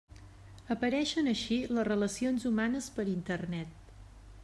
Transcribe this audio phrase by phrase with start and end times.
[0.75, 3.97] Apareixen així les relacions humanes per internet.